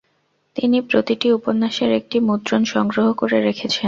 তিনি 0.55 0.77
প্রতিটি 0.81 1.27
উপন্যাসের 1.31 1.91
একটি 1.91 2.17
মুদ্রন 2.19 2.61
সংগ্রহ 2.65 3.07
করে 3.13 3.37
রেখেছেন। 3.41 3.79